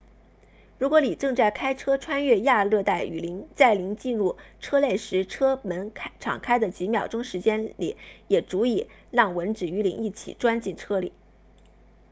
[0.79, 11.13] 如果您正在开车穿越亚热带雨林在您进入车内时车门敞开的几秒钟时间里也足以让蚊子与您一起钻进车里